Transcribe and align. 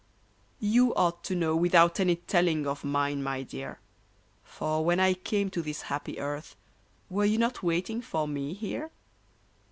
You 0.59 0.95
ought 0.95 1.23
to 1.25 1.35
know 1.35 1.55
Without 1.55 1.99
any 1.99 2.15
telling 2.15 2.65
of 2.65 2.83
mine, 2.83 3.21
my 3.21 3.43
dear! 3.43 3.79
For 4.43 4.83
when 4.83 4.99
I 4.99 5.13
came 5.13 5.51
to 5.51 5.61
this 5.61 5.83
happy 5.83 6.17
earth 6.17 6.55
Were 7.07 7.23
you 7.25 7.37
not 7.37 7.61
waiting 7.61 8.01
for 8.01 8.27
me 8.27 8.55
here 8.55 8.89